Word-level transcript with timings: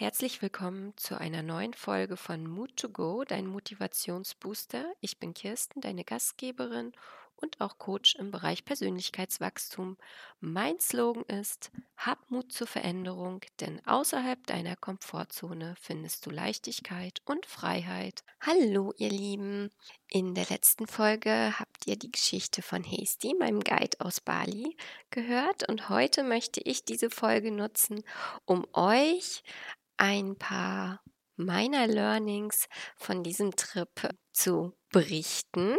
Herzlich 0.00 0.40
willkommen 0.40 0.94
zu 0.96 1.20
einer 1.20 1.42
neuen 1.42 1.74
Folge 1.74 2.16
von 2.16 2.46
Mood 2.46 2.74
to 2.78 2.88
Go, 2.88 3.22
dein 3.24 3.46
Motivationsbooster. 3.46 4.90
Ich 5.02 5.18
bin 5.18 5.34
Kirsten, 5.34 5.82
deine 5.82 6.04
Gastgeberin 6.04 6.92
und 7.36 7.60
auch 7.60 7.76
Coach 7.76 8.14
im 8.14 8.30
Bereich 8.30 8.64
Persönlichkeitswachstum. 8.64 9.98
Mein 10.40 10.80
Slogan 10.80 11.24
ist, 11.24 11.70
hab 11.98 12.30
Mut 12.30 12.50
zur 12.50 12.66
Veränderung, 12.66 13.42
denn 13.60 13.84
außerhalb 13.86 14.46
deiner 14.46 14.74
Komfortzone 14.74 15.74
findest 15.78 16.24
du 16.24 16.30
Leichtigkeit 16.30 17.20
und 17.26 17.44
Freiheit. 17.44 18.24
Hallo 18.40 18.94
ihr 18.96 19.10
Lieben, 19.10 19.70
in 20.08 20.34
der 20.34 20.46
letzten 20.46 20.86
Folge 20.86 21.58
habt 21.58 21.86
ihr 21.86 21.96
die 21.96 22.10
Geschichte 22.10 22.62
von 22.62 22.82
Hasty, 22.84 23.34
meinem 23.38 23.60
Guide 23.60 24.00
aus 24.00 24.20
Bali, 24.20 24.78
gehört 25.10 25.68
und 25.68 25.90
heute 25.90 26.24
möchte 26.24 26.60
ich 26.62 26.84
diese 26.84 27.10
Folge 27.10 27.52
nutzen, 27.52 28.02
um 28.46 28.66
euch 28.72 29.42
ein 30.00 30.36
paar 30.36 31.02
meiner 31.36 31.86
Learnings 31.86 32.66
von 32.96 33.22
diesem 33.22 33.54
Trip 33.54 34.08
zu 34.32 34.74
berichten. 34.90 35.76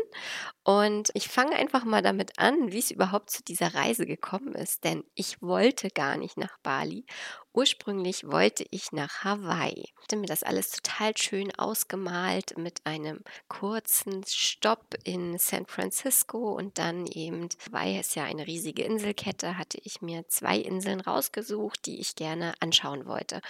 Und 0.64 1.10
ich 1.14 1.28
fange 1.28 1.56
einfach 1.56 1.86
mal 1.86 2.02
damit 2.02 2.38
an, 2.38 2.72
wie 2.72 2.80
es 2.80 2.92
überhaupt 2.92 3.32
zu 3.32 3.44
dieser 3.44 3.74
Reise 3.74 4.06
gekommen 4.06 4.54
ist. 4.54 4.84
Denn 4.84 5.04
ich 5.16 5.42
wollte 5.42 5.90
gar 5.90 6.18
nicht 6.18 6.38
nach 6.38 6.58
Bali. 6.60 7.06
Ursprünglich 7.54 8.26
wollte 8.26 8.66
ich 8.72 8.94
nach 8.94 9.26
Hawaii. 9.26 9.84
Ich 9.84 10.04
hatte 10.04 10.16
mir 10.16 10.28
das 10.28 10.44
alles 10.44 10.72
total 10.72 11.18
schön 11.18 11.54
ausgemalt 11.56 12.58
mit 12.58 12.86
einem 12.86 13.24
kurzen 13.50 14.24
Stopp 14.26 14.96
in 15.04 15.38
San 15.38 15.66
Francisco 15.66 16.54
und 16.54 16.78
dann 16.78 17.08
eben, 17.08 17.50
Hawaii 17.68 18.00
ist 18.00 18.16
ja 18.16 18.24
eine 18.24 18.48
riesige 18.48 18.84
Inselkette, 18.84 19.58
hatte 19.58 19.80
ich 19.84 20.02
mir 20.02 20.26
zwei 20.30 20.58
Inseln 20.60 21.02
rausgesucht, 21.02 21.86
die 21.86 22.00
ich 22.00 22.16
gerne 22.16 22.54
anschauen 22.62 23.06
wollte. 23.06 23.42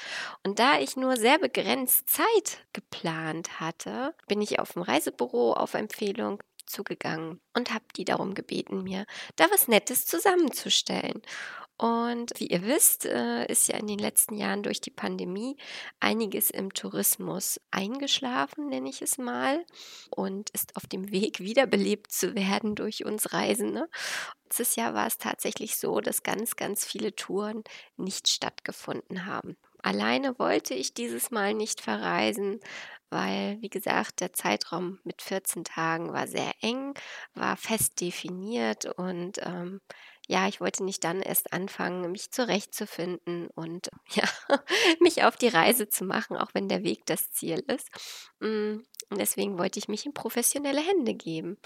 Und 0.43 0.57
da 0.57 0.79
ich 0.79 0.95
nur 0.97 1.15
sehr 1.17 1.37
begrenzt 1.37 2.09
Zeit 2.09 2.65
geplant 2.73 3.59
hatte, 3.59 4.15
bin 4.27 4.41
ich 4.41 4.57
auf 4.57 4.73
dem 4.73 4.81
Reisebüro 4.81 5.50
auf 5.53 5.73
Empfehlung 5.73 6.41
zugegangen 6.65 7.41
und 7.53 7.73
habe 7.73 7.85
die 7.95 8.05
darum 8.05 8.33
gebeten, 8.33 8.83
mir 8.83 9.05
da 9.35 9.45
was 9.51 9.67
Nettes 9.67 10.05
zusammenzustellen. 10.05 11.21
Und 11.81 12.33
wie 12.39 12.45
ihr 12.45 12.61
wisst, 12.61 13.07
äh, 13.07 13.47
ist 13.47 13.67
ja 13.67 13.75
in 13.75 13.87
den 13.87 13.97
letzten 13.97 14.35
Jahren 14.35 14.61
durch 14.61 14.81
die 14.81 14.91
Pandemie 14.91 15.57
einiges 15.99 16.51
im 16.51 16.71
Tourismus 16.75 17.59
eingeschlafen, 17.71 18.69
nenne 18.69 18.87
ich 18.87 19.01
es 19.01 19.17
mal, 19.17 19.65
und 20.11 20.51
ist 20.51 20.75
auf 20.75 20.85
dem 20.85 21.11
Weg 21.11 21.39
wiederbelebt 21.39 22.11
zu 22.11 22.35
werden 22.35 22.75
durch 22.75 23.03
uns 23.03 23.33
Reisende. 23.33 23.89
Letztes 24.43 24.75
Jahr 24.75 24.93
war 24.93 25.07
es 25.07 25.17
tatsächlich 25.17 25.75
so, 25.75 26.01
dass 26.01 26.21
ganz, 26.21 26.55
ganz 26.55 26.85
viele 26.85 27.15
Touren 27.15 27.63
nicht 27.97 28.29
stattgefunden 28.29 29.25
haben. 29.25 29.57
Alleine 29.81 30.37
wollte 30.37 30.75
ich 30.75 30.93
dieses 30.93 31.31
Mal 31.31 31.55
nicht 31.55 31.81
verreisen, 31.81 32.59
weil, 33.09 33.57
wie 33.61 33.69
gesagt, 33.69 34.21
der 34.21 34.33
Zeitraum 34.33 34.99
mit 35.03 35.23
14 35.23 35.63
Tagen 35.63 36.13
war 36.13 36.27
sehr 36.27 36.51
eng, 36.61 36.93
war 37.33 37.57
fest 37.57 37.99
definiert 38.01 38.85
und 38.85 39.39
ähm, 39.41 39.81
ja, 40.31 40.47
ich 40.47 40.61
wollte 40.61 40.85
nicht 40.85 41.03
dann 41.03 41.21
erst 41.21 41.51
anfangen, 41.51 42.09
mich 42.09 42.31
zurechtzufinden 42.31 43.49
und 43.53 43.89
ja, 44.11 44.23
mich 45.01 45.25
auf 45.25 45.35
die 45.35 45.49
Reise 45.49 45.89
zu 45.89 46.05
machen, 46.05 46.37
auch 46.37 46.51
wenn 46.53 46.69
der 46.69 46.83
Weg 46.83 47.05
das 47.05 47.31
Ziel 47.31 47.61
ist. 47.67 47.89
Mm, 48.39 48.77
und 49.09 49.19
deswegen 49.19 49.57
wollte 49.57 49.77
ich 49.77 49.89
mich 49.89 50.05
in 50.05 50.13
professionelle 50.13 50.79
Hände 50.79 51.15
geben. 51.15 51.57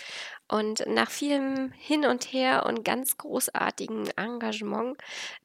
Und 0.48 0.84
nach 0.88 1.12
vielem 1.12 1.74
Hin 1.74 2.08
und 2.08 2.34
Her 2.34 2.66
und 2.66 2.84
ganz 2.84 3.18
großartigem 3.18 4.06
Engagement 4.16 4.98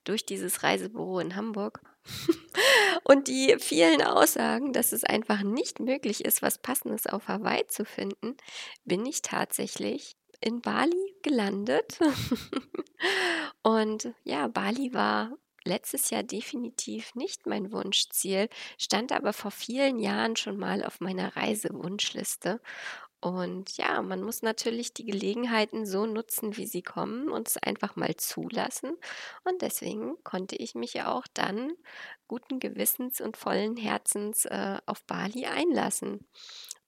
durch 0.05 0.25
dieses 0.25 0.63
Reisebüro 0.63 1.19
in 1.19 1.37
Hamburg 1.37 1.83
und 3.05 3.29
die 3.29 3.55
vielen 3.59 4.01
Aussagen, 4.01 4.73
dass 4.73 4.93
es 4.93 5.05
einfach 5.05 5.43
nicht 5.43 5.79
möglich 5.79 6.25
ist, 6.25 6.41
was 6.41 6.57
Passendes 6.57 7.07
auf 7.07 7.29
Hawaii 7.29 7.67
zu 7.67 7.85
finden, 7.85 8.39
bin 8.87 9.05
ich 9.05 9.21
tatsächlich 9.21 10.17
in 10.41 10.63
Bali 10.63 11.10
gelandet. 11.23 11.99
und 13.63 14.13
ja, 14.25 14.49
Bali 14.49 14.93
war 14.95 15.33
letztes 15.65 16.11
Jahr 16.11 16.23
definitiv 16.23 17.15
nicht 17.15 17.47
mein 17.47 17.73
Wunschziel, 17.73 18.49
stand 18.79 19.13
aber 19.13 19.33
vor 19.33 19.51
vielen 19.51 19.99
Jahren 19.99 20.37
schon 20.37 20.57
mal 20.57 20.85
auf 20.85 21.01
meiner 21.01 21.37
Reisewunschliste. 21.37 22.61
Und 23.23 23.77
ja, 23.77 24.01
man 24.01 24.23
muss 24.23 24.41
natürlich 24.41 24.95
die 24.95 25.05
Gelegenheiten 25.05 25.85
so 25.85 26.07
nutzen, 26.07 26.57
wie 26.57 26.67
sie 26.67 26.81
kommen 26.83 27.29
und 27.29 27.49
es 27.49 27.59
einfach 27.59 27.95
mal 27.95 28.17
zulassen. 28.17 28.97
Und 29.45 29.61
deswegen 29.61 30.17
konnte 30.25 30.57
ich 30.57 30.75
mich 30.75 30.95
ja 30.95 31.13
auch 31.13 31.27
dann 31.35 31.73
guten 32.29 32.61
Gewissens 32.61 33.21
und 33.21 33.37
vollen 33.37 33.77
Herzens 33.77 34.47
äh, 34.47 34.79
auf 34.87 35.05
Bali 35.05 35.45
einlassen. 35.45 36.27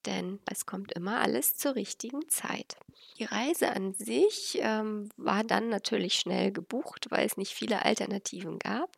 Denn 0.07 0.41
es 0.51 0.67
kommt 0.67 0.93
immer 0.93 1.21
alles 1.21 1.57
zur 1.57 1.75
richtigen 1.75 2.29
Zeit. 2.29 2.77
Die 3.19 3.25
Reise 3.25 3.71
an 3.75 3.93
sich 3.95 4.59
ähm, 4.61 5.09
war 5.17 5.45
dann 5.45 5.69
natürlich 5.69 6.15
schnell 6.15 6.51
gebucht, 6.51 7.07
weil 7.11 7.27
es 7.27 7.37
nicht 7.37 7.53
viele 7.53 7.85
Alternativen 7.85 8.59
gab. 8.59 8.97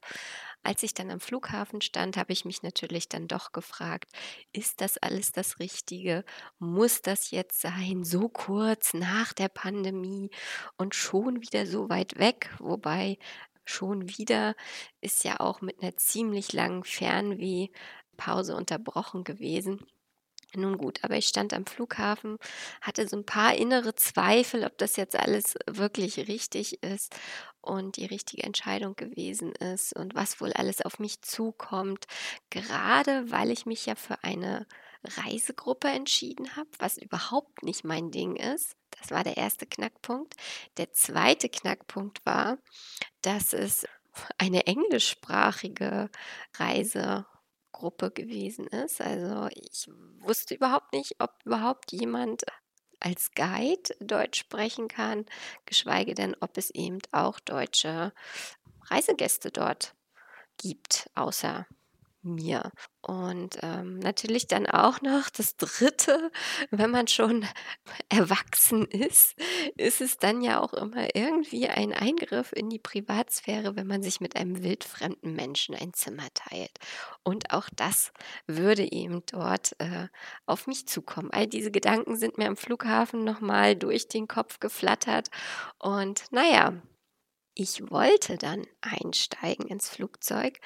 Als 0.63 0.83
ich 0.83 0.95
dann 0.95 1.11
am 1.11 1.21
Flughafen 1.21 1.83
stand, 1.83 2.17
habe 2.17 2.33
ich 2.33 2.47
mich 2.47 2.63
natürlich 2.63 3.09
dann 3.11 3.29
doch 3.29 3.53
gefragt, 3.53 4.11
ist 4.53 4.81
das 4.81 4.97
alles 4.97 5.31
das 5.31 5.59
Richtige? 5.59 6.25
Muss 6.59 7.03
das 7.03 7.31
jetzt 7.31 7.61
sein, 7.61 8.03
so 8.03 8.31
kurz 8.31 8.95
nach 8.95 9.35
der 9.35 9.49
Pandemie 9.49 10.31
und 10.79 10.95
schon 10.95 11.43
wieder 11.43 11.67
so 11.67 11.91
weit 11.91 12.19
weg? 12.19 12.49
Wobei 12.61 13.19
schon 13.67 14.09
wieder 14.17 14.55
ist 15.03 15.25
ja 15.25 15.39
auch 15.41 15.61
mit 15.61 15.83
einer 15.83 15.97
ziemlich 15.99 16.55
langen 16.55 16.85
Fernwehpause 16.85 18.57
unterbrochen 18.57 19.25
gewesen. 19.25 19.85
Nun 20.57 20.79
gut, 20.79 21.01
aber 21.03 21.17
ich 21.17 21.27
stand 21.27 21.53
am 21.53 21.67
Flughafen, 21.67 22.39
hatte 22.81 23.09
so 23.09 23.17
ein 23.17 23.27
paar 23.27 23.55
innere 23.55 23.95
Zweifel, 23.95 24.65
ob 24.65 24.79
das 24.79 24.97
jetzt 24.97 25.17
alles 25.17 25.57
wirklich 25.67 26.19
richtig 26.29 26.83
ist 26.83 27.15
und 27.61 27.97
die 27.97 28.07
richtige 28.07 28.43
Entscheidung 28.45 28.95
gewesen 28.97 29.53
ist 29.53 29.95
und 29.97 30.15
was 30.15 30.41
wohl 30.41 30.53
alles 30.53 30.83
auf 30.83 30.99
mich 30.99 31.23
zukommt, 31.23 32.07
gerade 32.51 33.31
weil 33.31 33.51
ich 33.51 33.67
mich 33.67 33.87
ja 33.87 33.95
für 33.95 34.23
eine 34.23 34.67
Reisegruppe 35.05 35.89
entschieden 35.89 36.57
habe, 36.57 36.69
was 36.79 36.99
überhaupt 36.99 37.63
nicht 37.63 37.85
mein 37.85 38.11
Ding 38.11 38.37
ist. 38.37 38.77
Das 39.01 39.11
war 39.11 39.25
der 39.25 39.37
erste 39.37 39.67
Knackpunkt. 39.67 40.35
Der 40.77 40.93
zweite 40.93 41.49
Knackpunkt 41.49 42.25
war, 42.25 42.59
dass 43.23 43.53
es 43.53 43.87
eine 44.39 44.67
englischsprachige 44.67 46.11
Reise 46.57 47.27
Gruppe 47.75 48.11
gewesen 48.11 48.67
ist. 48.69 49.01
Also 49.01 49.49
ich 49.53 49.89
wusste 50.21 50.55
überhaupt 50.55 50.93
nicht, 50.93 51.17
ob 51.19 51.33
überhaupt 51.45 51.93
jemand 51.93 52.45
als 53.01 53.33
Guide 53.33 53.95
Deutsch 54.01 54.39
sprechen 54.39 54.89
kann, 54.89 55.27
geschweige 55.67 56.15
denn, 56.15 56.35
ob 56.41 56.57
es 56.57 56.71
eben 56.71 56.99
auch 57.13 57.39
deutsche 57.41 58.13
Reisegäste 58.89 59.51
dort 59.51 59.95
gibt, 60.57 61.11
außer 61.15 61.67
mir. 62.25 62.71
Und 63.01 63.59
ähm, 63.63 63.99
natürlich 63.99 64.47
dann 64.47 64.67
auch 64.67 65.03
noch 65.03 65.29
das 65.29 65.57
Dritte, 65.57 66.31
wenn 66.71 66.91
man 66.91 67.07
schon 67.07 67.47
erwachsen 68.09 68.87
ist, 68.87 69.35
ist 69.77 70.01
es 70.01 70.17
dann 70.17 70.41
ja 70.41 70.61
auch 70.61 70.73
immer 70.73 71.15
irgendwie 71.15 71.69
ein 71.69 71.93
Eingriff 71.93 72.53
in 72.53 72.71
die 72.71 72.79
Privatsphäre, 72.79 73.77
wenn 73.77 73.87
man 73.87 74.03
sich 74.03 74.21
mit 74.21 74.37
einem 74.37 74.63
wildfremden 74.63 75.35
Menschen 75.35 75.75
ein 75.75 75.93
Zimmer 75.93 76.29
teilt. 76.33 76.79
Und 77.23 77.53
auch 77.53 77.69
das 77.77 78.13
würde 78.47 78.91
eben 78.91 79.23
dort 79.27 79.79
äh, 79.79 80.09
auf 80.47 80.67
mich 80.67 80.87
zukommen. 80.87 81.31
All 81.31 81.47
diese 81.47 81.71
Gedanken 81.71 82.17
sind 82.17 82.39
mir 82.39 82.49
am 82.49 82.57
Flughafen 82.57 83.25
nochmal 83.25 83.77
durch 83.77 84.09
den 84.09 84.29
Kopf 84.29 84.61
geflattert. 84.61 85.29
Und 85.79 86.25
naja, 86.31 86.75
ich 87.55 87.91
wollte 87.91 88.37
dann 88.37 88.67
einsteigen 88.81 89.69
ins 89.69 89.89
Flugzeug 89.89 90.59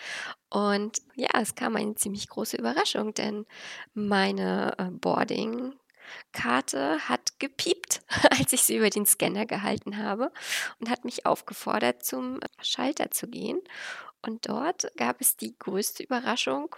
und 0.49 1.03
ja, 1.15 1.29
es 1.41 1.55
kam 1.55 1.77
eine 1.77 1.95
ziemlich 1.95 2.29
große 2.29 2.57
Überraschung, 2.57 3.15
denn 3.15 3.47
meine 3.93 4.75
äh, 4.79 4.91
Boarding-Karte 4.91 7.09
hat 7.09 7.39
gepiept, 7.39 8.03
als 8.39 8.53
ich 8.53 8.63
sie 8.63 8.77
über 8.77 8.91
den 8.91 9.07
Scanner 9.07 9.47
gehalten 9.47 9.99
habe 9.99 10.33
und 10.81 10.89
hat 10.89 11.05
mich 11.05 11.27
aufgefordert, 11.27 12.05
zum 12.05 12.41
Schalter 12.63 13.11
zu 13.11 13.29
gehen. 13.29 13.61
Und 14.23 14.49
dort 14.49 14.91
gab 14.97 15.21
es 15.21 15.37
die 15.37 15.57
größte 15.59 16.03
Überraschung, 16.03 16.75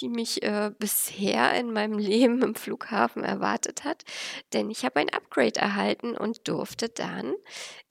die 0.00 0.08
mich 0.08 0.42
äh, 0.42 0.70
bisher 0.78 1.54
in 1.54 1.72
meinem 1.72 1.98
Leben 1.98 2.42
im 2.42 2.54
Flughafen 2.54 3.24
erwartet 3.24 3.84
hat, 3.84 4.04
denn 4.52 4.70
ich 4.70 4.84
habe 4.84 5.00
ein 5.00 5.12
Upgrade 5.12 5.60
erhalten 5.60 6.16
und 6.16 6.48
durfte 6.48 6.88
dann 6.88 7.34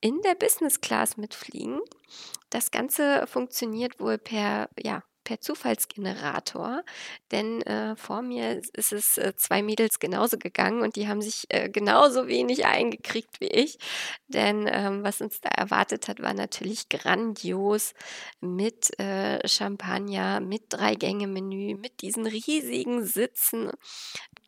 in 0.01 0.21
der 0.21 0.35
Business 0.35 0.81
Class 0.81 1.17
mitfliegen. 1.17 1.79
Das 2.49 2.71
Ganze 2.71 3.27
funktioniert 3.27 3.99
wohl 3.99 4.17
per 4.17 4.69
ja, 4.81 5.03
per 5.29 5.41
Zufallsgenerator, 5.41 6.83
denn 7.31 7.61
äh, 7.61 7.95
vor 7.95 8.23
mir 8.23 8.59
ist 8.73 8.91
es 8.91 9.19
äh, 9.19 9.35
zwei 9.35 9.61
Mädels 9.61 9.99
genauso 9.99 10.39
gegangen 10.39 10.81
und 10.81 10.95
die 10.95 11.07
haben 11.07 11.21
sich 11.21 11.45
äh, 11.49 11.69
genauso 11.69 12.27
wenig 12.27 12.65
eingekriegt 12.65 13.39
wie 13.39 13.45
ich. 13.45 13.77
Denn 14.27 14.67
ähm, 14.67 15.03
was 15.03 15.21
uns 15.21 15.39
da 15.39 15.49
erwartet 15.49 16.07
hat, 16.07 16.19
war 16.19 16.33
natürlich 16.33 16.89
grandios 16.89 17.93
mit 18.41 18.99
äh, 18.99 19.47
Champagner, 19.47 20.39
mit 20.39 20.63
Drei-Gänge-Menü, 20.69 21.75
mit 21.75 22.01
diesen 22.01 22.25
riesigen 22.25 23.05
Sitzen, 23.05 23.69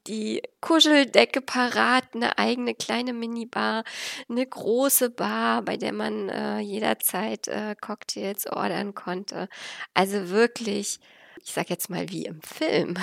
die 0.07 0.41
Kuscheldecke 0.61 1.41
parat, 1.41 2.05
eine 2.13 2.37
eigene 2.37 2.75
kleine 2.75 3.13
Minibar, 3.13 3.83
eine 4.29 4.45
große 4.45 5.09
Bar, 5.09 5.61
bei 5.61 5.77
der 5.77 5.93
man 5.93 6.29
äh, 6.29 6.59
jederzeit 6.59 7.47
äh, 7.47 7.75
Cocktails 7.79 8.47
ordern 8.47 8.95
konnte. 8.95 9.47
Also 9.93 10.29
wirklich, 10.29 10.99
ich 11.43 11.51
sag 11.51 11.69
jetzt 11.69 11.89
mal 11.89 12.09
wie 12.09 12.25
im 12.25 12.41
Film. 12.41 12.95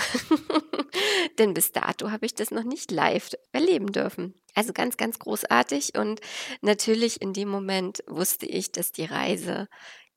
Denn 1.38 1.54
bis 1.54 1.72
dato 1.72 2.10
habe 2.10 2.26
ich 2.26 2.34
das 2.34 2.50
noch 2.50 2.64
nicht 2.64 2.90
live 2.90 3.30
erleben 3.52 3.92
dürfen. 3.92 4.34
Also 4.54 4.72
ganz, 4.72 4.96
ganz 4.96 5.18
großartig. 5.18 5.96
Und 5.96 6.20
natürlich 6.62 7.22
in 7.22 7.32
dem 7.32 7.48
Moment 7.48 8.02
wusste 8.06 8.46
ich, 8.46 8.72
dass 8.72 8.92
die 8.92 9.04
Reise 9.04 9.68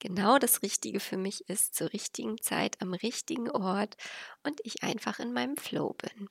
genau 0.02 0.40
das 0.40 0.64
Richtige 0.64 1.00
für 1.00 1.16
mich 1.16 1.48
ist, 1.48 1.76
zur 1.76 1.94
richtigen 1.94 2.42
Zeit, 2.42 2.82
am 2.82 2.94
richtigen 2.94 3.50
Ort 3.50 3.96
und 4.44 4.62
ich 4.64 4.84
einfach 4.84 5.20
in 5.20 5.34
meinem 5.34 5.58
Flow 5.58 5.94
bin. 5.94 6.30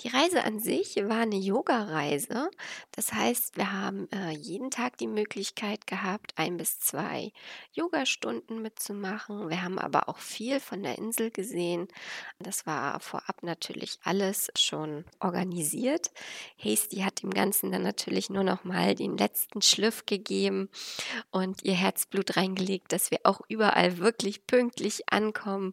Die 0.00 0.08
Reise 0.08 0.44
an 0.44 0.60
sich 0.60 0.96
war 0.96 1.22
eine 1.22 1.36
Yoga-Reise. 1.36 2.50
Das 2.92 3.12
heißt, 3.12 3.56
wir 3.56 3.72
haben 3.72 4.08
äh, 4.12 4.30
jeden 4.30 4.70
Tag 4.70 4.96
die 4.98 5.06
Möglichkeit 5.06 5.86
gehabt, 5.86 6.32
ein 6.36 6.56
bis 6.56 6.78
zwei 6.78 7.32
Yogastunden 7.72 8.62
mitzumachen. 8.62 9.48
Wir 9.48 9.62
haben 9.62 9.78
aber 9.78 10.08
auch 10.08 10.18
viel 10.18 10.60
von 10.60 10.82
der 10.82 10.98
Insel 10.98 11.30
gesehen. 11.30 11.88
Das 12.38 12.66
war 12.66 13.00
vorab 13.00 13.42
natürlich 13.42 13.98
alles 14.04 14.48
schon 14.56 15.04
organisiert. 15.20 16.12
Hasty 16.58 16.98
hat 16.98 17.22
dem 17.22 17.30
Ganzen 17.30 17.72
dann 17.72 17.82
natürlich 17.82 18.30
nur 18.30 18.44
noch 18.44 18.64
mal 18.64 18.94
den 18.94 19.16
letzten 19.16 19.62
Schliff 19.62 20.06
gegeben 20.06 20.68
und 21.30 21.64
ihr 21.64 21.74
Herzblut 21.74 22.36
reingelegt, 22.36 22.92
dass 22.92 23.10
wir 23.10 23.20
auch 23.24 23.40
überall 23.48 23.98
wirklich 23.98 24.46
pünktlich 24.46 25.08
ankommen 25.12 25.72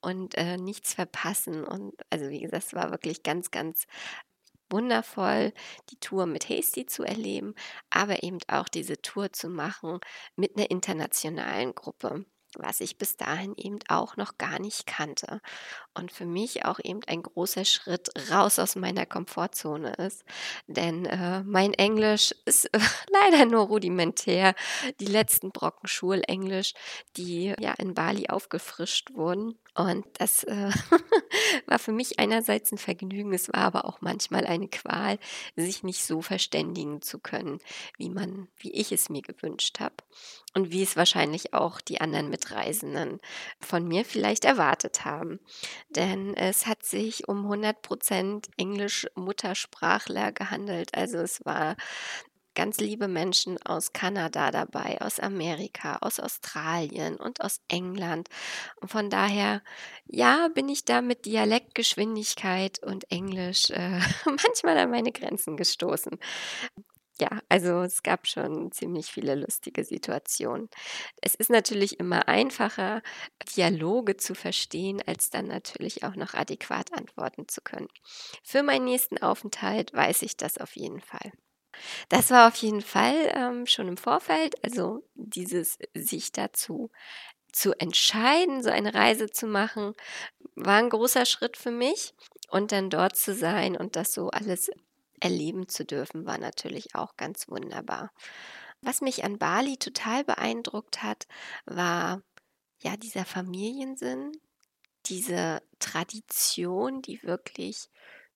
und 0.00 0.36
äh, 0.36 0.56
nichts 0.56 0.94
verpassen. 0.94 1.15
Und 1.64 1.94
also 2.10 2.28
wie 2.28 2.40
gesagt, 2.40 2.64
es 2.64 2.74
war 2.74 2.90
wirklich 2.90 3.22
ganz, 3.22 3.50
ganz 3.50 3.86
wundervoll, 4.70 5.52
die 5.90 5.98
Tour 6.00 6.26
mit 6.26 6.48
Hasty 6.48 6.86
zu 6.86 7.04
erleben, 7.04 7.54
aber 7.90 8.22
eben 8.22 8.38
auch 8.48 8.68
diese 8.68 9.00
Tour 9.02 9.32
zu 9.32 9.48
machen 9.48 10.00
mit 10.36 10.56
einer 10.56 10.70
internationalen 10.70 11.74
Gruppe 11.74 12.26
was 12.56 12.80
ich 12.80 12.98
bis 12.98 13.16
dahin 13.16 13.54
eben 13.56 13.78
auch 13.88 14.16
noch 14.16 14.38
gar 14.38 14.58
nicht 14.58 14.86
kannte. 14.86 15.40
Und 15.94 16.12
für 16.12 16.26
mich 16.26 16.64
auch 16.64 16.78
eben 16.82 17.00
ein 17.06 17.22
großer 17.22 17.64
Schritt 17.64 18.10
raus 18.30 18.58
aus 18.58 18.76
meiner 18.76 19.06
Komfortzone 19.06 19.94
ist. 19.94 20.24
Denn 20.66 21.06
äh, 21.06 21.42
mein 21.42 21.74
Englisch 21.74 22.34
ist 22.44 22.66
äh, 22.66 22.78
leider 23.10 23.46
nur 23.46 23.66
rudimentär. 23.66 24.54
Die 25.00 25.06
letzten 25.06 25.52
Brocken 25.52 25.88
Schulenglisch, 25.88 26.74
die 27.16 27.54
ja 27.58 27.72
in 27.74 27.94
Bali 27.94 28.28
aufgefrischt 28.28 29.12
wurden. 29.14 29.58
Und 29.74 30.06
das 30.18 30.42
äh, 30.44 30.70
war 31.66 31.78
für 31.78 31.92
mich 31.92 32.18
einerseits 32.18 32.72
ein 32.72 32.78
Vergnügen, 32.78 33.34
es 33.34 33.48
war 33.48 33.62
aber 33.62 33.84
auch 33.84 34.00
manchmal 34.00 34.46
eine 34.46 34.68
Qual, 34.68 35.18
sich 35.54 35.82
nicht 35.82 36.02
so 36.02 36.22
verständigen 36.22 37.02
zu 37.02 37.18
können, 37.18 37.58
wie 37.98 38.08
man, 38.08 38.48
wie 38.56 38.72
ich 38.72 38.90
es 38.92 39.10
mir 39.10 39.20
gewünscht 39.20 39.80
habe 39.80 39.96
und 40.56 40.72
wie 40.72 40.82
es 40.82 40.96
wahrscheinlich 40.96 41.52
auch 41.52 41.82
die 41.82 42.00
anderen 42.00 42.30
Mitreisenden 42.30 43.20
von 43.60 43.86
mir 43.86 44.06
vielleicht 44.06 44.46
erwartet 44.46 45.04
haben. 45.04 45.38
Denn 45.90 46.34
es 46.34 46.66
hat 46.66 46.82
sich 46.82 47.28
um 47.28 47.44
100 47.44 47.82
Prozent 47.82 48.48
Englisch-Muttersprachler 48.56 50.32
gehandelt. 50.32 50.94
Also 50.94 51.18
es 51.18 51.44
war 51.44 51.76
ganz 52.54 52.78
liebe 52.78 53.06
Menschen 53.06 53.60
aus 53.66 53.92
Kanada 53.92 54.50
dabei, 54.50 54.98
aus 55.02 55.20
Amerika, 55.20 55.98
aus 56.00 56.18
Australien 56.18 57.16
und 57.16 57.42
aus 57.42 57.60
England. 57.68 58.30
Und 58.80 58.90
von 58.90 59.10
daher, 59.10 59.62
ja, 60.06 60.48
bin 60.54 60.70
ich 60.70 60.86
da 60.86 61.02
mit 61.02 61.26
Dialektgeschwindigkeit 61.26 62.78
und 62.82 63.12
Englisch 63.12 63.68
äh, 63.72 64.00
manchmal 64.24 64.78
an 64.78 64.90
meine 64.90 65.12
Grenzen 65.12 65.58
gestoßen 65.58 66.18
ja, 67.18 67.40
also 67.48 67.82
es 67.82 68.02
gab 68.02 68.26
schon 68.26 68.72
ziemlich 68.72 69.06
viele 69.06 69.34
lustige 69.34 69.84
Situationen. 69.84 70.68
Es 71.22 71.34
ist 71.34 71.50
natürlich 71.50 71.98
immer 72.00 72.28
einfacher, 72.28 73.02
Dialoge 73.56 74.16
zu 74.16 74.34
verstehen, 74.34 75.02
als 75.06 75.30
dann 75.30 75.46
natürlich 75.46 76.04
auch 76.04 76.16
noch 76.16 76.34
adäquat 76.34 76.92
antworten 76.92 77.48
zu 77.48 77.60
können. 77.62 77.88
Für 78.42 78.62
meinen 78.62 78.84
nächsten 78.84 79.18
Aufenthalt 79.18 79.92
weiß 79.94 80.22
ich 80.22 80.36
das 80.36 80.58
auf 80.58 80.76
jeden 80.76 81.00
Fall. 81.00 81.32
Das 82.08 82.30
war 82.30 82.48
auf 82.48 82.56
jeden 82.56 82.82
Fall 82.82 83.14
ähm, 83.34 83.66
schon 83.66 83.88
im 83.88 83.96
Vorfeld, 83.96 84.62
also 84.64 85.02
dieses 85.14 85.78
sich 85.94 86.32
dazu 86.32 86.90
zu 87.52 87.72
entscheiden, 87.78 88.62
so 88.62 88.70
eine 88.70 88.94
Reise 88.94 89.30
zu 89.30 89.46
machen, 89.46 89.94
war 90.56 90.78
ein 90.78 90.90
großer 90.90 91.26
Schritt 91.26 91.56
für 91.56 91.70
mich. 91.70 92.14
Und 92.50 92.72
dann 92.72 92.90
dort 92.90 93.16
zu 93.16 93.34
sein 93.34 93.76
und 93.76 93.96
das 93.96 94.12
so 94.12 94.30
alles 94.30 94.70
erleben 95.20 95.68
zu 95.68 95.84
dürfen, 95.84 96.26
war 96.26 96.38
natürlich 96.38 96.94
auch 96.94 97.16
ganz 97.16 97.48
wunderbar. 97.48 98.12
Was 98.80 99.00
mich 99.00 99.24
an 99.24 99.38
Bali 99.38 99.78
total 99.78 100.24
beeindruckt 100.24 101.02
hat, 101.02 101.26
war 101.64 102.22
ja 102.78 102.96
dieser 102.96 103.24
Familiensinn, 103.24 104.32
diese 105.06 105.62
Tradition, 105.78 107.02
die 107.02 107.22
wirklich 107.22 107.88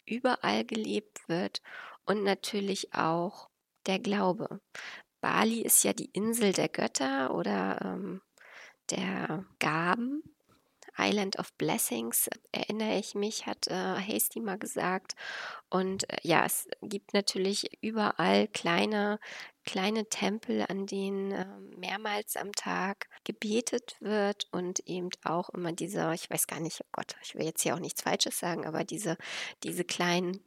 überall 0.07 0.65
gelebt 0.65 1.29
wird 1.29 1.63
und 2.05 2.25
natürlich 2.25 2.95
auch 2.95 3.51
der 3.87 3.99
Glaube. 3.99 4.61
Bali 5.21 5.61
ist 5.61 5.85
ja 5.85 5.93
die 5.93 6.11
Insel 6.13 6.53
der 6.53 6.69
Götter 6.69 7.35
oder 7.35 7.81
ähm, 7.83 8.23
der 8.91 9.45
Gaben 9.59 10.23
Island 11.01 11.39
of 11.39 11.53
Blessings, 11.55 12.29
erinnere 12.53 12.99
ich 12.99 13.15
mich, 13.15 13.47
hat 13.47 13.67
äh, 13.69 13.75
Hasty 13.75 14.41
mal 14.41 14.59
gesagt. 14.59 15.15
Und 15.69 16.09
äh, 16.11 16.17
ja, 16.23 16.45
es 16.45 16.69
gibt 16.83 17.15
natürlich 17.15 17.83
überall 17.83 18.49
kleine, 18.49 19.19
kleine 19.65 20.09
Tempel, 20.09 20.67
an 20.69 20.87
denen 20.87 21.33
äh, 21.33 21.47
mehrmals 21.79 22.37
am 22.37 22.53
Tag 22.53 23.09
gebetet 23.25 23.97
wird 24.01 24.49
und 24.51 24.81
eben 24.81 25.11
auch 25.25 25.49
immer 25.51 25.73
diese, 25.73 26.13
ich 26.15 26.29
weiß 26.29 26.47
gar 26.47 26.61
nicht, 26.61 26.81
oh 26.83 26.89
Gott, 26.93 27.17
ich 27.23 27.35
will 27.35 27.45
jetzt 27.45 27.63
hier 27.63 27.75
auch 27.75 27.81
nichts 27.81 28.03
Falsches 28.03 28.39
sagen, 28.39 28.67
aber 28.67 28.85
diese, 28.85 29.17
diese 29.63 29.85
kleinen, 29.85 30.43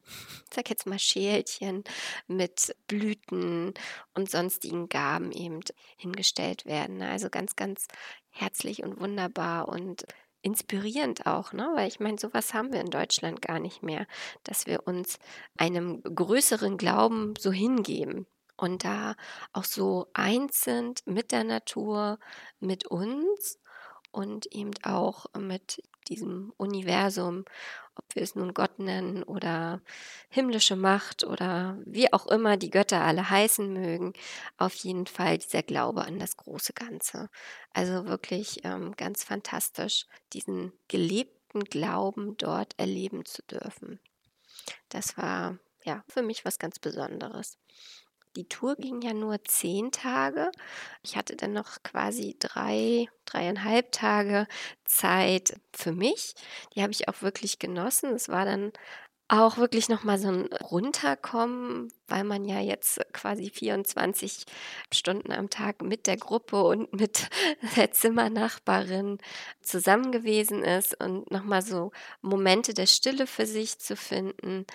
sag 0.54 0.70
jetzt 0.70 0.86
mal 0.86 1.00
Schälchen 1.00 1.84
mit 2.28 2.76
Blüten 2.88 3.74
und 4.14 4.30
sonstigen 4.30 4.90
Gaben 4.90 5.32
eben 5.32 5.62
hingestellt 5.98 6.66
werden. 6.66 7.02
Also 7.02 7.30
ganz, 7.30 7.56
ganz 7.56 7.88
herzlich 8.30 8.84
und 8.84 9.00
wunderbar 9.00 9.70
und 9.70 10.06
inspirierend 10.44 11.26
auch, 11.26 11.54
ne? 11.54 11.72
weil 11.76 11.88
ich 11.88 12.00
meine, 12.00 12.20
sowas 12.20 12.54
haben 12.54 12.72
wir 12.72 12.82
in 12.82 12.92
Deutschland 12.92 13.42
gar 13.42 13.60
nicht 13.60 13.82
mehr, 13.82 14.06
dass 14.44 14.68
wir 14.68 14.86
uns 14.88 15.18
einem 15.58 16.04
größeren 16.04 16.78
Glauben 16.78 17.34
so 17.40 17.52
hingeben 17.52 18.28
und 18.58 18.84
da 18.84 19.16
auch 19.54 19.64
so 19.64 20.08
eins 20.14 20.62
sind 20.62 21.02
mit 21.08 21.32
der 21.32 21.46
Natur, 21.46 22.20
mit 22.60 22.86
uns 22.86 23.60
und 24.12 24.46
eben 24.54 24.72
auch 24.84 25.26
mit 25.38 25.82
diesem 26.04 26.54
Universum, 26.58 27.46
ob 27.96 28.16
wir 28.16 28.24
es 28.24 28.36
nun 28.36 28.54
Gott 28.54 28.80
nennen 28.80 29.24
oder 29.24 29.82
himmlische 30.30 30.76
Macht 30.76 31.24
oder 31.24 31.78
wie 31.86 32.12
auch 32.12 32.28
immer 32.28 32.58
die 32.58 32.70
Götter 32.70 33.02
alle 33.02 33.30
heißen 33.30 33.72
mögen, 33.72 34.14
auf 34.58 34.74
jeden 34.76 35.06
Fall 35.08 35.38
dieser 35.38 35.64
Glaube 35.64 36.06
an 36.06 36.20
das 36.20 36.38
große 36.38 36.74
Ganze. 36.74 37.30
Also 37.74 38.06
wirklich 38.06 38.64
ähm, 38.64 38.96
ganz 38.98 39.24
fantastisch, 39.24 40.08
diesen 40.34 40.74
gelebten 40.88 41.64
Glauben 41.66 42.36
dort 42.38 42.78
erleben 42.80 43.26
zu 43.26 43.44
dürfen. 43.44 44.00
Das 44.90 45.18
war 45.18 45.58
ja 45.86 46.04
für 46.08 46.22
mich 46.22 46.46
was 46.46 46.60
ganz 46.60 46.80
Besonderes. 46.80 47.58
Die 48.36 48.48
Tour 48.50 48.76
ging 48.76 49.02
ja 49.02 49.14
nur 49.14 49.44
zehn 49.44 49.92
Tage. 49.92 50.52
Ich 51.04 51.16
hatte 51.16 51.36
dann 51.36 51.54
noch 51.54 51.84
quasi 51.84 52.36
drei, 52.40 53.08
dreieinhalb 53.26 53.92
Tage 53.92 54.48
Zeit 54.86 55.60
für 55.72 55.92
mich. 55.92 56.34
Die 56.76 56.82
habe 56.82 56.92
ich 56.92 57.08
auch 57.08 57.22
wirklich 57.22 57.60
genossen. 57.60 58.14
Es 58.14 58.30
war 58.30 58.46
dann 58.46 58.72
auch 59.28 59.58
wirklich 59.58 59.88
nochmal 59.90 60.20
so 60.20 60.30
ein 60.30 60.46
Runterkommen, 60.54 61.92
weil 62.08 62.24
man 62.24 62.46
ja 62.46 62.60
jetzt 62.60 63.00
quasi 63.14 63.50
24 63.50 64.46
Stunden 64.92 65.32
am 65.32 65.50
Tag 65.50 65.82
mit 65.82 66.08
der 66.08 66.18
Gruppe 66.18 66.64
und 66.64 66.94
mit 66.94 67.30
der 67.76 67.92
Zimmernachbarin 67.92 69.20
zusammen 69.62 70.12
gewesen 70.12 70.64
ist 70.64 71.00
und 71.02 71.32
nochmal 71.32 71.62
so 71.62 71.92
Momente 72.22 72.74
der 72.74 72.88
Stille 72.88 73.28
für 73.28 73.46
sich 73.46 73.80
zu 73.80 73.96
finden 73.96 74.66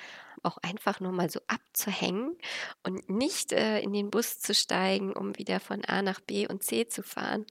auch 0.45 0.59
einfach 0.59 1.01
nur 1.01 1.13
mal 1.13 1.31
so 1.31 1.41
abzuhängen 1.49 2.37
und 2.85 3.09
nicht 3.09 3.53
äh, 3.53 3.81
in 3.81 3.93
den 3.93 4.11
Bus 4.11 4.41
zu 4.41 4.55
steigen, 4.55 5.13
um 5.15 5.37
wieder 5.39 5.61
von 5.61 5.85
A 5.85 6.03
nach 6.03 6.21
B 6.21 6.47
und 6.49 6.63
C 6.63 6.89
zu 6.89 7.03
fahren, 7.03 7.47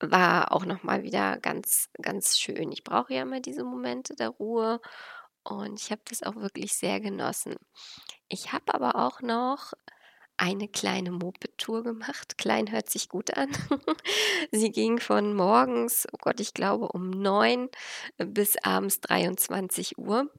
war 0.00 0.52
auch 0.52 0.64
noch 0.66 0.82
mal 0.82 1.02
wieder 1.02 1.38
ganz, 1.38 1.90
ganz 2.00 2.38
schön. 2.38 2.72
Ich 2.72 2.84
brauche 2.84 3.14
ja 3.14 3.22
immer 3.22 3.40
diese 3.40 3.64
Momente 3.64 4.14
der 4.16 4.30
Ruhe 4.30 4.80
und 5.44 5.80
ich 5.80 5.90
habe 5.90 6.02
das 6.08 6.22
auch 6.22 6.36
wirklich 6.36 6.74
sehr 6.74 7.00
genossen. 7.00 7.56
Ich 8.28 8.52
habe 8.52 8.74
aber 8.74 8.96
auch 8.96 9.20
noch 9.20 9.72
eine 10.36 10.68
kleine 10.68 11.10
Moped-Tour 11.10 11.82
gemacht. 11.82 12.38
Klein 12.38 12.70
hört 12.72 12.90
sich 12.90 13.08
gut 13.08 13.36
an. 13.36 13.50
Sie 14.52 14.70
ging 14.70 14.98
von 14.98 15.34
morgens, 15.34 16.06
oh 16.12 16.18
Gott, 16.20 16.40
ich 16.40 16.54
glaube 16.54 16.88
um 16.88 17.10
9 17.10 17.68
bis 18.18 18.56
abends 18.62 19.00
23 19.00 19.98
Uhr. 19.98 20.30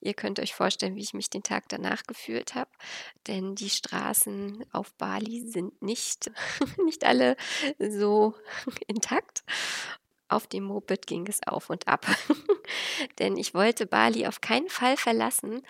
Ihr 0.00 0.14
könnt 0.14 0.40
euch 0.40 0.54
vorstellen, 0.54 0.96
wie 0.96 1.02
ich 1.02 1.14
mich 1.14 1.30
den 1.30 1.42
Tag 1.42 1.68
danach 1.68 2.02
gefühlt 2.04 2.54
habe, 2.54 2.70
denn 3.26 3.54
die 3.54 3.70
Straßen 3.70 4.64
auf 4.72 4.92
Bali 4.94 5.46
sind 5.46 5.80
nicht, 5.82 6.30
nicht 6.84 7.04
alle 7.04 7.36
so 7.78 8.34
intakt. 8.86 9.44
Auf 10.32 10.46
dem 10.46 10.64
Moped 10.64 11.06
ging 11.06 11.26
es 11.26 11.46
auf 11.46 11.68
und 11.68 11.86
ab. 11.88 12.06
Denn 13.18 13.36
ich 13.36 13.52
wollte 13.52 13.84
Bali 13.86 14.26
auf 14.26 14.40
keinen 14.40 14.70
Fall 14.70 14.96
verlassen, 14.96 15.60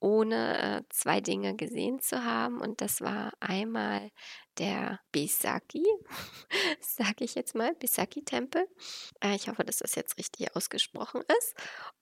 ohne 0.00 0.58
äh, 0.78 0.82
zwei 0.90 1.20
Dinge 1.20 1.54
gesehen 1.54 2.00
zu 2.00 2.24
haben. 2.24 2.60
Und 2.60 2.80
das 2.80 3.00
war 3.00 3.32
einmal 3.38 4.10
der 4.58 4.98
Bisaki, 5.12 5.86
sage 6.80 7.22
ich 7.24 7.36
jetzt 7.36 7.54
mal, 7.54 7.74
Bisaki-Tempel. 7.76 8.66
Äh, 9.22 9.36
ich 9.36 9.48
hoffe, 9.48 9.62
dass 9.62 9.78
das 9.78 9.94
jetzt 9.94 10.18
richtig 10.18 10.56
ausgesprochen 10.56 11.22
ist. 11.38 11.54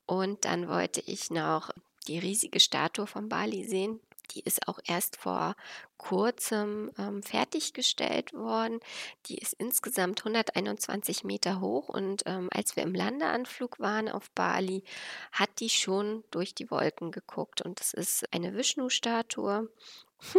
Und 0.06 0.46
dann 0.46 0.68
wollte 0.68 1.02
ich 1.02 1.30
noch 1.30 1.70
die 2.08 2.18
riesige 2.18 2.60
Statue 2.60 3.06
von 3.06 3.28
Bali 3.28 3.64
sehen, 3.64 4.00
die 4.32 4.40
ist 4.40 4.68
auch 4.68 4.78
erst 4.84 5.16
vor 5.16 5.56
kurzem 5.96 6.90
ähm, 6.98 7.22
fertiggestellt 7.22 8.32
worden. 8.32 8.80
Die 9.26 9.38
ist 9.38 9.54
insgesamt 9.54 10.20
121 10.20 11.24
Meter 11.24 11.60
hoch 11.60 11.88
und 11.88 12.22
ähm, 12.26 12.48
als 12.52 12.76
wir 12.76 12.82
im 12.82 12.94
Landeanflug 12.94 13.80
waren 13.80 14.08
auf 14.08 14.30
Bali, 14.30 14.84
hat 15.32 15.50
die 15.60 15.70
schon 15.70 16.24
durch 16.30 16.54
die 16.54 16.70
Wolken 16.70 17.10
geguckt. 17.10 17.62
Und 17.62 17.80
es 17.80 17.94
ist 17.94 18.32
eine 18.32 18.54
Vishnu-Statue 18.54 19.68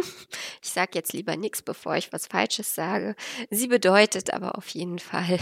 ich 0.62 0.70
sage 0.70 0.90
jetzt 0.94 1.12
lieber 1.12 1.36
nichts, 1.36 1.62
bevor 1.62 1.96
ich 1.96 2.12
was 2.12 2.26
Falsches 2.26 2.74
sage. 2.74 3.14
Sie 3.50 3.68
bedeutet 3.68 4.32
aber 4.32 4.56
auf 4.56 4.68
jeden 4.68 4.98
Fall 4.98 5.38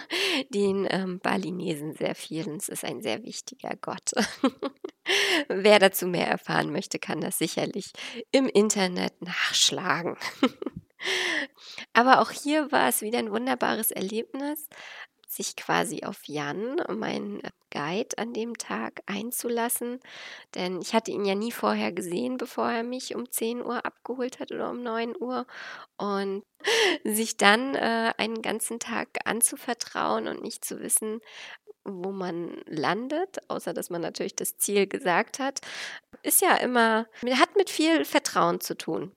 den 0.50 0.86
ähm, 0.90 1.18
Balinesen 1.20 1.94
sehr 1.94 2.14
viel. 2.14 2.48
Es 2.50 2.68
ist 2.68 2.84
ein 2.84 3.02
sehr 3.02 3.22
wichtiger 3.24 3.76
Gott. 3.80 4.12
Wer 5.48 5.78
dazu 5.78 6.06
mehr 6.06 6.28
erfahren 6.28 6.70
möchte, 6.72 6.98
kann 6.98 7.20
das 7.20 7.38
sicherlich 7.38 7.92
im 8.30 8.46
Internet 8.46 9.20
nachschlagen. 9.22 10.16
aber 11.92 12.20
auch 12.20 12.30
hier 12.30 12.70
war 12.70 12.88
es 12.88 13.02
wieder 13.02 13.18
ein 13.18 13.32
wunderbares 13.32 13.90
Erlebnis 13.90 14.68
sich 15.40 15.56
quasi 15.56 16.02
auf 16.04 16.20
Jan, 16.26 16.76
meinen 16.88 17.40
Guide 17.70 18.18
an 18.18 18.34
dem 18.34 18.58
Tag, 18.58 19.00
einzulassen. 19.06 20.00
Denn 20.54 20.80
ich 20.80 20.94
hatte 20.94 21.10
ihn 21.10 21.24
ja 21.24 21.34
nie 21.34 21.52
vorher 21.52 21.92
gesehen, 21.92 22.36
bevor 22.36 22.68
er 22.68 22.82
mich 22.82 23.14
um 23.14 23.30
10 23.30 23.62
Uhr 23.64 23.86
abgeholt 23.86 24.38
hat 24.38 24.52
oder 24.52 24.70
um 24.70 24.82
9 24.82 25.14
Uhr. 25.18 25.46
Und 25.96 26.44
sich 27.04 27.36
dann 27.36 27.74
äh, 27.74 28.12
einen 28.18 28.42
ganzen 28.42 28.78
Tag 28.80 29.08
anzuvertrauen 29.24 30.28
und 30.28 30.42
nicht 30.42 30.64
zu 30.64 30.80
wissen, 30.80 31.20
wo 31.84 32.12
man 32.12 32.60
landet, 32.66 33.38
außer 33.48 33.72
dass 33.72 33.88
man 33.88 34.02
natürlich 34.02 34.36
das 34.36 34.58
Ziel 34.58 34.86
gesagt 34.86 35.38
hat, 35.38 35.60
ist 36.22 36.42
ja 36.42 36.56
immer, 36.56 37.06
hat 37.22 37.56
mit 37.56 37.70
viel 37.70 38.04
Vertrauen 38.04 38.60
zu 38.60 38.76
tun 38.76 39.12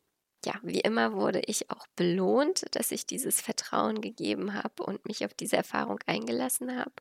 ja, 0.45 0.53
wie 0.63 0.79
immer 0.79 1.13
wurde 1.13 1.41
ich 1.45 1.69
auch 1.69 1.87
belohnt, 1.95 2.65
dass 2.71 2.91
ich 2.91 3.05
dieses 3.05 3.41
Vertrauen 3.41 4.01
gegeben 4.01 4.53
habe 4.53 4.83
und 4.83 5.05
mich 5.05 5.25
auf 5.25 5.33
diese 5.33 5.57
Erfahrung 5.57 5.99
eingelassen 6.05 6.77
habe. 6.77 6.91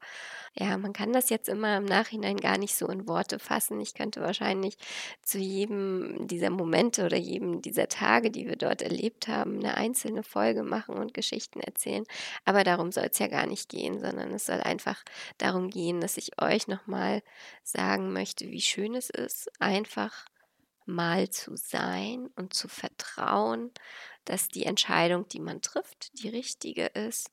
Ja, 0.55 0.77
man 0.77 0.93
kann 0.93 1.13
das 1.13 1.31
jetzt 1.31 1.49
immer 1.49 1.79
im 1.79 1.85
Nachhinein 1.85 2.37
gar 2.37 2.59
nicht 2.59 2.75
so 2.75 2.89
in 2.89 3.09
Worte 3.09 3.39
fassen. 3.39 3.81
Ich 3.81 3.95
könnte 3.95 4.21
wahrscheinlich 4.21 4.77
zu 5.23 5.39
jedem 5.39 6.27
dieser 6.27 6.51
Momente 6.51 7.05
oder 7.07 7.17
jedem 7.17 7.63
dieser 7.63 7.89
Tage, 7.89 8.31
die 8.31 8.47
wir 8.47 8.57
dort 8.57 8.83
erlebt 8.83 9.29
haben, 9.29 9.59
eine 9.59 9.77
einzelne 9.77 10.23
Folge 10.23 10.63
machen 10.63 10.97
und 10.97 11.15
Geschichten 11.15 11.61
erzählen. 11.61 12.05
Aber 12.45 12.65
darum 12.65 12.93
soll 12.93 13.09
es 13.11 13.19
ja 13.19 13.29
gar 13.29 13.47
nicht 13.47 13.69
gehen, 13.69 13.99
sondern 14.01 14.31
es 14.33 14.47
soll 14.47 14.61
einfach 14.61 15.03
darum 15.39 15.71
gehen, 15.71 16.01
dass 16.01 16.17
ich 16.17 16.41
euch 16.41 16.69
nochmal 16.69 17.23
sagen 17.63 18.13
möchte, 18.13 18.51
wie 18.51 18.61
schön 18.61 18.95
es 18.95 19.11
ist, 19.11 19.51
einfach 19.61 20.27
mal 20.87 21.29
zu 21.31 21.57
sein 21.57 22.29
und 22.37 22.55
zu 22.55 22.69
vertrauen, 22.69 23.71
dass 24.25 24.49
die 24.49 24.65
Entscheidung, 24.65 25.29
die 25.29 25.41
man 25.41 25.63
trifft, 25.63 26.23
die 26.23 26.29
richtige 26.29 26.87
ist 26.87 27.31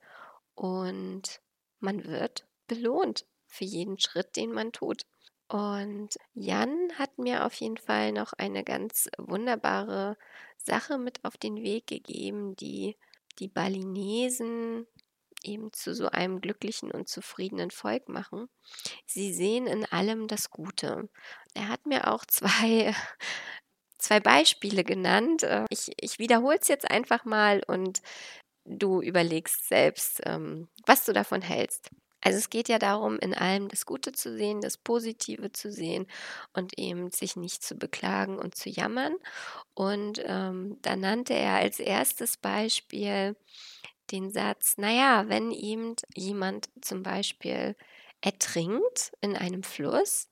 und 0.55 1.41
man 1.79 2.03
wird 2.05 2.45
belohnt 2.67 3.25
für 3.47 3.65
jeden 3.65 3.99
Schritt, 3.99 4.35
den 4.35 4.51
man 4.51 4.71
tut. 4.71 5.05
Und 5.47 6.17
Jan 6.33 6.91
hat 6.97 7.17
mir 7.17 7.45
auf 7.45 7.53
jeden 7.55 7.77
Fall 7.77 8.11
noch 8.11 8.33
eine 8.33 8.63
ganz 8.63 9.09
wunderbare 9.17 10.17
Sache 10.57 10.97
mit 10.97 11.25
auf 11.25 11.37
den 11.37 11.57
Weg 11.63 11.87
gegeben, 11.87 12.55
die 12.55 12.95
die 13.39 13.47
Balinesen 13.47 14.85
eben 15.43 15.71
zu 15.73 15.93
so 15.93 16.09
einem 16.09 16.41
glücklichen 16.41 16.91
und 16.91 17.07
zufriedenen 17.07 17.71
Volk 17.71 18.09
machen. 18.09 18.49
Sie 19.05 19.33
sehen 19.33 19.67
in 19.67 19.85
allem 19.85 20.27
das 20.27 20.49
Gute. 20.49 21.09
Er 21.53 21.69
hat 21.69 21.85
mir 21.85 22.11
auch 22.11 22.25
zwei, 22.25 22.93
zwei 23.97 24.19
Beispiele 24.19 24.83
genannt. 24.83 25.43
Äh, 25.43 25.65
ich, 25.69 25.91
ich 25.99 26.19
wiederhole 26.19 26.57
es 26.59 26.67
jetzt 26.67 26.89
einfach 26.89 27.25
mal 27.25 27.63
und 27.67 28.01
du 28.65 29.01
überlegst 29.01 29.67
selbst, 29.67 30.21
ähm, 30.25 30.67
was 30.85 31.05
du 31.05 31.13
davon 31.13 31.41
hältst. 31.41 31.89
Also 32.21 32.37
es 32.37 32.49
geht 32.49 32.67
ja 32.67 32.79
darum, 32.79 33.17
in 33.19 33.33
allem 33.33 33.69
das 33.69 33.85
Gute 33.85 34.11
zu 34.11 34.35
sehen, 34.35 34.59
das 34.61 34.77
Positive 34.77 35.51
zu 35.53 35.71
sehen 35.71 36.05
und 36.53 36.77
eben 36.77 37.11
sich 37.11 37.35
nicht 37.37 37.63
zu 37.63 37.75
beklagen 37.75 38.37
und 38.37 38.55
zu 38.55 38.69
jammern. 38.69 39.15
Und 39.73 40.21
ähm, 40.25 40.77
da 40.81 40.95
nannte 40.97 41.33
er 41.33 41.55
als 41.55 41.79
erstes 41.79 42.35
Beispiel, 42.35 43.37
den 44.11 44.31
Satz, 44.31 44.77
naja, 44.77 45.25
wenn 45.27 45.51
eben 45.51 45.95
jemand 46.15 46.69
zum 46.81 47.03
Beispiel 47.03 47.75
ertrinkt 48.21 49.11
in 49.21 49.35
einem 49.35 49.63
Fluss, 49.63 50.29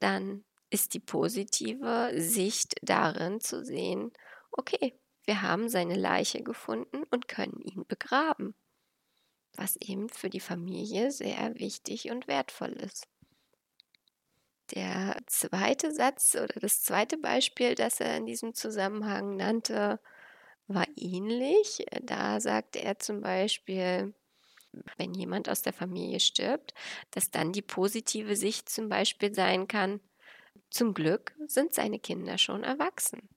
dann 0.00 0.44
ist 0.70 0.94
die 0.94 1.00
positive 1.00 2.12
Sicht 2.14 2.74
darin 2.82 3.40
zu 3.40 3.64
sehen, 3.64 4.12
okay, 4.52 4.98
wir 5.24 5.42
haben 5.42 5.68
seine 5.68 5.94
Leiche 5.96 6.42
gefunden 6.42 7.04
und 7.10 7.28
können 7.28 7.60
ihn 7.60 7.86
begraben, 7.86 8.54
was 9.54 9.76
eben 9.76 10.08
für 10.08 10.30
die 10.30 10.40
Familie 10.40 11.10
sehr 11.10 11.54
wichtig 11.58 12.10
und 12.10 12.28
wertvoll 12.28 12.72
ist. 12.72 13.08
Der 14.74 15.16
zweite 15.26 15.92
Satz 15.92 16.34
oder 16.34 16.60
das 16.60 16.82
zweite 16.82 17.16
Beispiel, 17.16 17.74
das 17.74 18.00
er 18.00 18.16
in 18.18 18.26
diesem 18.26 18.54
Zusammenhang 18.54 19.36
nannte, 19.36 19.98
war 20.68 20.86
ähnlich. 20.96 21.84
Da 22.02 22.40
sagte 22.40 22.80
er 22.80 22.98
zum 22.98 23.20
Beispiel, 23.20 24.14
wenn 24.96 25.14
jemand 25.14 25.48
aus 25.48 25.62
der 25.62 25.72
Familie 25.72 26.20
stirbt, 26.20 26.74
dass 27.10 27.30
dann 27.30 27.52
die 27.52 27.62
positive 27.62 28.36
Sicht 28.36 28.68
zum 28.68 28.88
Beispiel 28.88 29.34
sein 29.34 29.66
kann, 29.66 30.00
zum 30.70 30.94
Glück 30.94 31.34
sind 31.46 31.74
seine 31.74 31.98
Kinder 31.98 32.38
schon 32.38 32.62
erwachsen. 32.62 33.28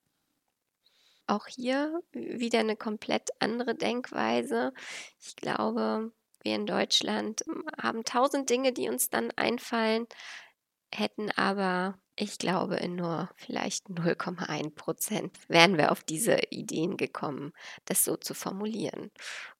Auch 1.28 1.48
hier 1.48 2.02
wieder 2.12 2.60
eine 2.60 2.76
komplett 2.76 3.30
andere 3.40 3.74
Denkweise. 3.74 4.74
Ich 5.22 5.36
glaube, 5.38 6.12
wir 6.44 6.56
in 6.56 6.66
Deutschland 6.66 7.44
haben 7.82 8.04
tausend 8.04 8.50
Dinge, 8.50 8.74
die 8.74 8.90
uns 8.90 9.10
dann 9.10 9.32
einfallen, 9.38 10.08
hätten 10.94 11.32
aber 11.32 11.98
ich 12.16 12.38
glaube, 12.38 12.76
in 12.76 12.96
nur 12.96 13.30
vielleicht 13.36 13.88
0,1 13.88 14.76
Prozent 14.76 15.38
wären 15.48 15.78
wir 15.78 15.92
auf 15.92 16.04
diese 16.04 16.38
Ideen 16.50 16.98
gekommen, 16.98 17.54
das 17.86 18.04
so 18.06 18.18
zu 18.18 18.34
formulieren. 18.34 19.12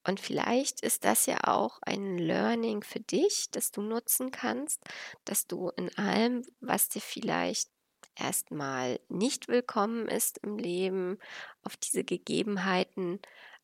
Und 0.06 0.20
vielleicht 0.20 0.82
ist 0.82 1.06
das 1.06 1.26
ja 1.26 1.40
auch 1.48 1.80
ein 1.82 2.18
Learning 2.18 2.84
für 2.84 3.00
dich, 3.00 3.50
das 3.52 3.72
du 3.72 3.82
nutzen 3.82 4.32
kannst, 4.32 4.82
dass 5.26 5.48
du 5.48 5.70
in 5.70 5.96
allem, 5.98 6.44
was 6.60 6.90
dir 6.90 7.02
vielleicht 7.02 7.70
erstmal 8.16 9.00
nicht 9.10 9.48
willkommen 9.48 10.08
ist 10.08 10.40
im 10.40 10.58
Leben, 10.58 11.18
auf 11.64 11.78
diese 11.78 12.04
Gegebenheiten 12.04 13.20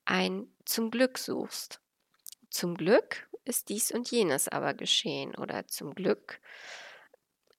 ein 0.05 0.47
zum 0.65 0.91
Glück 0.91 1.17
suchst. 1.17 1.81
Zum 2.49 2.75
Glück 2.75 3.27
ist 3.45 3.69
dies 3.69 3.91
und 3.91 4.09
jenes 4.09 4.47
aber 4.47 4.73
geschehen 4.73 5.35
oder 5.35 5.67
zum 5.67 5.93
Glück 5.93 6.39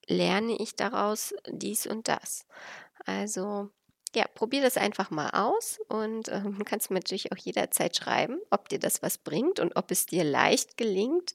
lerne 0.08 0.56
ich 0.60 0.76
daraus 0.76 1.34
dies 1.48 1.86
und 1.86 2.08
das. 2.08 2.46
Also 3.06 3.70
ja, 4.14 4.26
probier 4.34 4.62
das 4.62 4.76
einfach 4.76 5.10
mal 5.10 5.30
aus 5.30 5.78
und 5.88 6.28
ähm, 6.28 6.58
kannst 6.64 6.90
mir 6.90 6.96
natürlich 6.96 7.32
auch 7.32 7.36
jederzeit 7.36 7.96
schreiben, 7.96 8.40
ob 8.50 8.68
dir 8.68 8.78
das 8.78 9.02
was 9.02 9.18
bringt 9.18 9.60
und 9.60 9.76
ob 9.76 9.90
es 9.90 10.06
dir 10.06 10.24
leicht 10.24 10.76
gelingt, 10.76 11.32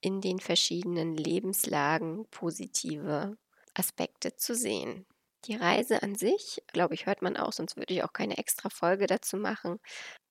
in 0.00 0.20
den 0.20 0.40
verschiedenen 0.40 1.14
Lebenslagen 1.16 2.26
positive 2.30 3.36
Aspekte 3.74 4.36
zu 4.36 4.54
sehen. 4.54 5.06
Die 5.44 5.54
Reise 5.56 6.02
an 6.02 6.16
sich, 6.16 6.62
glaube 6.72 6.94
ich, 6.94 7.06
hört 7.06 7.22
man 7.22 7.36
auch, 7.36 7.52
sonst 7.52 7.76
würde 7.76 7.94
ich 7.94 8.02
auch 8.02 8.12
keine 8.12 8.38
extra 8.38 8.70
Folge 8.70 9.06
dazu 9.06 9.36
machen, 9.36 9.78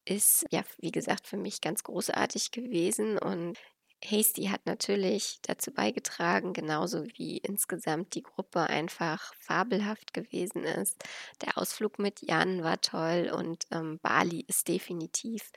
ist 0.05 0.45
ja, 0.51 0.63
wie 0.79 0.91
gesagt, 0.91 1.27
für 1.27 1.37
mich 1.37 1.61
ganz 1.61 1.83
großartig 1.83 2.51
gewesen 2.51 3.17
und 3.17 3.57
Hasty 4.03 4.45
hat 4.45 4.65
natürlich 4.65 5.39
dazu 5.41 5.71
beigetragen, 5.71 6.53
genauso 6.53 7.05
wie 7.15 7.37
insgesamt 7.37 8.13
die 8.15 8.23
Gruppe 8.23 8.61
einfach 8.61 9.33
fabelhaft 9.39 10.13
gewesen 10.13 10.63
ist. 10.63 11.03
Der 11.41 11.57
Ausflug 11.57 11.99
mit 11.99 12.21
Jan 12.21 12.63
war 12.63 12.79
toll 12.79 13.31
und 13.35 13.65
ähm, 13.71 13.99
Bali 14.01 14.45
ist 14.47 14.67
definitiv 14.67 15.51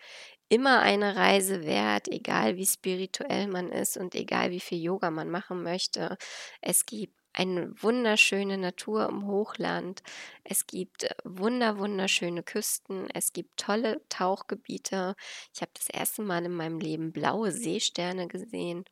immer 0.49 0.81
eine 0.81 1.17
Reise 1.17 1.65
wert, 1.65 2.09
egal 2.09 2.57
wie 2.57 2.67
spirituell 2.67 3.47
man 3.47 3.71
ist 3.71 3.97
und 3.97 4.15
egal 4.15 4.51
wie 4.51 4.61
viel 4.61 4.83
Yoga 4.83 5.11
man 5.11 5.31
machen 5.31 5.63
möchte. 5.63 6.17
Es 6.61 6.87
gibt 6.87 7.20
eine 7.33 7.73
wunderschöne 7.83 8.59
Natur 8.59 9.09
im 9.09 9.27
Hochland. 9.27 10.03
Es 10.45 10.67
gibt 10.67 11.05
äh, 11.05 11.15
wunder 11.25 11.79
wunderschöne 11.79 12.43
Küsten. 12.43 13.09
Es 13.11 13.33
gibt 13.33 13.59
tolle 13.59 14.01
Tauchgebiete. 14.09 15.15
Ich 15.55 15.63
habe 15.63 15.73
das 15.75 15.89
erste 15.89 16.23
Mal 16.23 16.45
in 16.45 16.55
meinem 16.55 16.81
Leben 16.81 17.13
blaue 17.13 17.53
Seesterne 17.53 18.29
gesehen. 18.29 18.85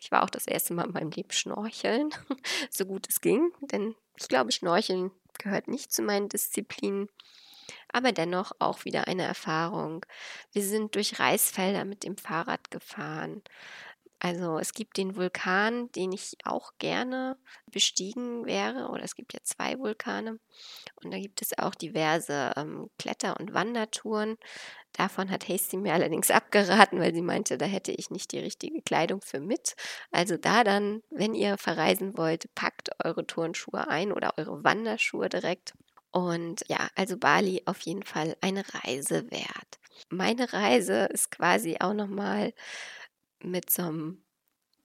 Ich 0.00 0.10
war 0.10 0.22
auch 0.22 0.30
das 0.30 0.46
erste 0.46 0.74
Mal 0.74 0.86
in 0.86 0.92
meinem 0.92 1.10
Leben 1.10 1.32
schnorcheln, 1.32 2.10
so 2.70 2.86
gut 2.86 3.08
es 3.08 3.20
ging, 3.20 3.50
denn 3.60 3.96
ich 4.16 4.28
glaube, 4.28 4.52
Schnorcheln 4.52 5.10
gehört 5.38 5.66
nicht 5.68 5.92
zu 5.92 6.02
meinen 6.02 6.28
Disziplinen 6.28 7.08
aber 7.90 8.12
dennoch 8.12 8.52
auch 8.58 8.84
wieder 8.84 9.08
eine 9.08 9.24
Erfahrung. 9.24 10.04
Wir 10.52 10.62
sind 10.62 10.94
durch 10.94 11.18
Reisfelder 11.18 11.84
mit 11.84 12.04
dem 12.04 12.16
Fahrrad 12.16 12.70
gefahren. 12.70 13.42
Also 14.20 14.58
es 14.58 14.72
gibt 14.72 14.96
den 14.96 15.16
Vulkan, 15.16 15.92
den 15.92 16.10
ich 16.12 16.36
auch 16.44 16.72
gerne 16.78 17.36
bestiegen 17.70 18.46
wäre, 18.46 18.88
oder 18.88 19.04
es 19.04 19.14
gibt 19.14 19.32
ja 19.32 19.40
zwei 19.44 19.78
Vulkane. 19.78 20.40
Und 20.96 21.12
da 21.12 21.18
gibt 21.18 21.40
es 21.40 21.56
auch 21.56 21.74
diverse 21.74 22.52
ähm, 22.56 22.90
Kletter- 22.98 23.38
und 23.38 23.54
Wandertouren. 23.54 24.36
Davon 24.92 25.30
hat 25.30 25.48
Hasty 25.48 25.76
mir 25.76 25.94
allerdings 25.94 26.30
abgeraten, 26.32 26.98
weil 26.98 27.14
sie 27.14 27.22
meinte, 27.22 27.58
da 27.58 27.66
hätte 27.66 27.92
ich 27.92 28.10
nicht 28.10 28.32
die 28.32 28.40
richtige 28.40 28.82
Kleidung 28.82 29.20
für 29.20 29.40
mit. 29.40 29.76
Also 30.10 30.36
da 30.36 30.64
dann, 30.64 31.02
wenn 31.10 31.34
ihr 31.34 31.56
verreisen 31.56 32.16
wollt, 32.16 32.52
packt 32.56 32.90
eure 33.04 33.24
Turnschuhe 33.24 33.86
ein 33.86 34.12
oder 34.12 34.34
eure 34.36 34.64
Wanderschuhe 34.64 35.28
direkt. 35.28 35.74
Und 36.10 36.64
ja, 36.68 36.88
also 36.96 37.16
Bali 37.16 37.62
auf 37.66 37.80
jeden 37.82 38.02
Fall 38.02 38.36
eine 38.40 38.64
Reise 38.74 39.30
wert. 39.30 39.78
Meine 40.10 40.52
Reise 40.52 41.06
ist 41.06 41.30
quasi 41.30 41.76
auch 41.80 41.92
nochmal 41.92 42.52
mit 43.42 43.70
so 43.70 43.82
einem 43.82 44.22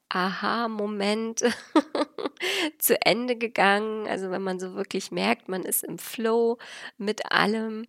Aha-Moment 0.09 1.43
zu 2.77 3.01
Ende 3.01 3.35
gegangen. 3.35 4.07
Also 4.07 4.29
wenn 4.31 4.43
man 4.43 4.59
so 4.59 4.75
wirklich 4.75 5.11
merkt, 5.11 5.49
man 5.49 5.63
ist 5.63 5.83
im 5.83 5.97
Flow 5.97 6.57
mit 6.97 7.31
allem. 7.31 7.85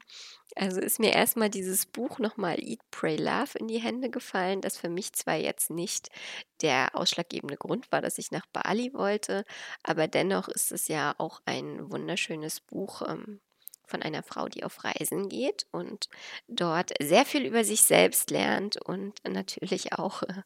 Also 0.57 0.81
ist 0.81 1.01
mir 1.01 1.13
erstmal 1.13 1.51
dieses 1.51 1.85
Buch 1.85 2.19
nochmal 2.19 2.63
Eat, 2.63 2.81
Pray, 2.91 3.17
Love 3.17 3.59
in 3.59 3.67
die 3.67 3.81
Hände 3.81 4.09
gefallen, 4.09 4.61
das 4.61 4.77
für 4.79 4.89
mich 4.89 5.13
zwar 5.13 5.35
jetzt 5.35 5.71
nicht 5.71 6.11
der 6.63 6.91
ausschlaggebende 6.95 7.57
Grund 7.57 7.91
war, 7.91 8.01
dass 8.01 8.19
ich 8.19 8.31
nach 8.31 8.47
Bali 8.53 8.95
wollte, 8.95 9.45
aber 9.83 10.07
dennoch 10.07 10.49
ist 10.49 10.71
es 10.71 10.87
ja 10.87 11.15
auch 11.19 11.41
ein 11.45 11.91
wunderschönes 11.91 12.61
Buch, 12.61 13.03
ähm, 13.03 13.41
von 13.87 14.03
einer 14.03 14.23
Frau, 14.23 14.49
die 14.49 14.65
auf 14.65 14.85
Reisen 14.85 15.29
geht 15.29 15.67
und 15.71 16.09
dort 16.49 16.93
sehr 17.01 17.25
viel 17.25 17.45
über 17.47 17.65
sich 17.65 17.83
selbst 17.83 18.31
lernt 18.31 18.81
und 18.83 19.21
natürlich 19.29 19.93
auch 19.95 20.23
äh, 20.23 20.43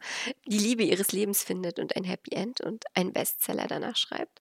die 0.47 0.59
Liebe 0.59 0.83
ihres 0.83 1.12
Lebens 1.12 1.42
findet 1.42 1.78
und 1.78 1.97
ein 1.97 2.04
Happy 2.04 2.35
End 2.35 2.61
und 2.61 2.85
einen 2.95 3.12
Bestseller 3.12 3.66
danach 3.66 3.97
schreibt. 3.97 4.40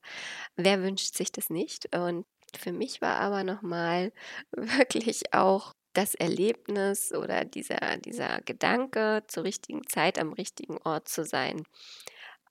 Wer 0.55 0.81
wünscht 0.81 1.15
sich 1.15 1.31
das 1.31 1.49
nicht? 1.49 1.95
Und 1.95 2.25
für 2.55 2.71
mich 2.71 3.01
war 3.01 3.17
aber 3.17 3.43
nochmal 3.43 4.11
wirklich 4.51 5.33
auch 5.33 5.73
das 5.93 6.13
Erlebnis 6.13 7.11
oder 7.11 7.43
dieser, 7.43 7.97
dieser 7.97 8.41
Gedanke, 8.41 9.23
zur 9.27 9.43
richtigen 9.43 9.87
Zeit 9.87 10.19
am 10.19 10.31
richtigen 10.33 10.77
Ort 10.83 11.07
zu 11.07 11.25
sein, 11.25 11.63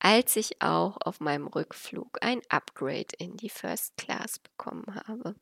als 0.00 0.36
ich 0.36 0.60
auch 0.62 0.98
auf 1.00 1.20
meinem 1.20 1.46
Rückflug 1.46 2.18
ein 2.22 2.42
Upgrade 2.48 3.14
in 3.18 3.36
die 3.36 3.48
First 3.48 3.96
Class 3.96 4.40
bekommen 4.40 4.86
habe. 5.06 5.36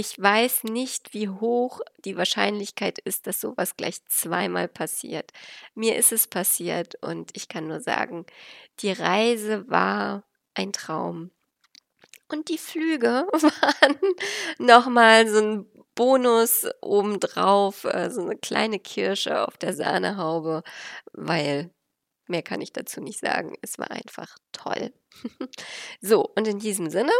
Ich 0.00 0.18
weiß 0.18 0.64
nicht, 0.64 1.12
wie 1.12 1.28
hoch 1.28 1.82
die 2.06 2.16
Wahrscheinlichkeit 2.16 2.98
ist, 3.00 3.26
dass 3.26 3.38
sowas 3.38 3.76
gleich 3.76 4.02
zweimal 4.06 4.66
passiert. 4.66 5.30
Mir 5.74 5.96
ist 5.96 6.10
es 6.10 6.26
passiert 6.26 6.94
und 7.02 7.36
ich 7.36 7.48
kann 7.48 7.66
nur 7.66 7.80
sagen, 7.80 8.24
die 8.78 8.92
Reise 8.92 9.68
war 9.68 10.24
ein 10.54 10.72
Traum. 10.72 11.32
Und 12.28 12.48
die 12.48 12.56
Flüge 12.56 13.26
waren 13.32 13.98
nochmal 14.56 15.28
so 15.28 15.38
ein 15.38 15.66
Bonus 15.94 16.66
obendrauf, 16.80 17.84
äh, 17.84 18.08
so 18.10 18.22
eine 18.22 18.36
kleine 18.36 18.78
Kirsche 18.78 19.46
auf 19.46 19.58
der 19.58 19.74
Sahnehaube, 19.74 20.62
weil 21.12 21.68
mehr 22.26 22.42
kann 22.42 22.62
ich 22.62 22.72
dazu 22.72 23.02
nicht 23.02 23.20
sagen. 23.20 23.54
Es 23.60 23.78
war 23.78 23.90
einfach 23.90 24.38
toll. 24.52 24.94
so, 26.00 26.26
und 26.36 26.48
in 26.48 26.58
diesem 26.58 26.88
Sinne 26.88 27.12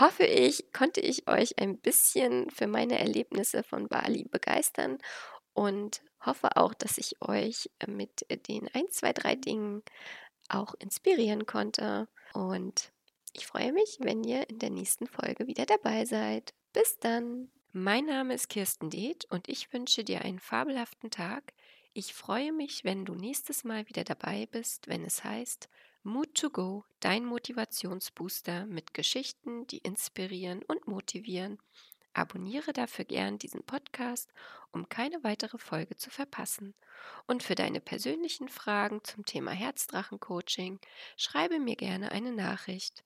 hoffe 0.00 0.24
ich, 0.24 0.72
konnte 0.72 1.00
ich 1.00 1.28
euch 1.28 1.58
ein 1.58 1.78
bisschen 1.78 2.50
für 2.50 2.66
meine 2.66 2.98
Erlebnisse 2.98 3.62
von 3.62 3.88
Bali 3.88 4.24
begeistern 4.24 4.98
und 5.52 6.02
hoffe 6.24 6.56
auch, 6.56 6.74
dass 6.74 6.98
ich 6.98 7.20
euch 7.20 7.70
mit 7.86 8.26
den 8.48 8.68
1, 8.68 8.90
2, 8.92 9.12
3 9.12 9.34
Dingen 9.36 9.82
auch 10.48 10.74
inspirieren 10.78 11.46
konnte. 11.46 12.08
Und 12.32 12.92
ich 13.32 13.46
freue 13.46 13.72
mich, 13.72 13.98
wenn 14.00 14.24
ihr 14.24 14.48
in 14.48 14.58
der 14.58 14.70
nächsten 14.70 15.06
Folge 15.06 15.46
wieder 15.46 15.66
dabei 15.66 16.04
seid. 16.04 16.54
Bis 16.72 16.98
dann. 16.98 17.50
Mein 17.72 18.06
Name 18.06 18.34
ist 18.34 18.48
Kirsten 18.48 18.88
Deeth 18.88 19.26
und 19.30 19.48
ich 19.48 19.72
wünsche 19.72 20.04
dir 20.04 20.22
einen 20.22 20.38
fabelhaften 20.38 21.10
Tag. 21.10 21.52
Ich 21.92 22.14
freue 22.14 22.52
mich, 22.52 22.84
wenn 22.84 23.04
du 23.04 23.14
nächstes 23.14 23.64
Mal 23.64 23.88
wieder 23.88 24.04
dabei 24.04 24.46
bist, 24.46 24.86
wenn 24.86 25.04
es 25.04 25.24
heißt 25.24 25.68
Mood 26.06 26.34
to 26.34 26.50
Go, 26.50 26.84
dein 27.00 27.24
Motivationsbooster 27.24 28.66
mit 28.66 28.92
Geschichten, 28.92 29.66
die 29.68 29.78
inspirieren 29.78 30.62
und 30.64 30.86
motivieren. 30.86 31.58
Abonniere 32.12 32.74
dafür 32.74 33.06
gern 33.06 33.38
diesen 33.38 33.62
Podcast, 33.62 34.30
um 34.70 34.90
keine 34.90 35.24
weitere 35.24 35.56
Folge 35.56 35.96
zu 35.96 36.10
verpassen. 36.10 36.74
Und 37.26 37.42
für 37.42 37.54
deine 37.54 37.80
persönlichen 37.80 38.50
Fragen 38.50 39.02
zum 39.02 39.24
Thema 39.24 39.52
Herzdrachen-Coaching 39.52 40.78
schreibe 41.16 41.58
mir 41.58 41.74
gerne 41.74 42.12
eine 42.12 42.32
Nachricht. 42.32 43.02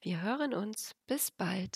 Wir 0.00 0.22
hören 0.22 0.54
uns. 0.54 0.94
Bis 1.08 1.32
bald. 1.32 1.74